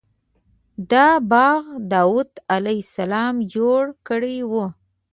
[0.91, 1.61] دا باغ
[1.93, 4.51] داود علیه السلام جوړ کړی و.